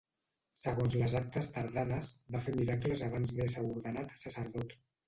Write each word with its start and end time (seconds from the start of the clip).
Segons 0.61 0.95
les 1.01 1.15
actes 1.19 1.51
tardanes, 1.59 2.11
va 2.37 2.43
fer 2.49 2.57
miracles 2.63 3.07
abans 3.11 3.39
d'ésser 3.39 3.69
ordenat 3.73 4.19
sacerdot. 4.27 4.81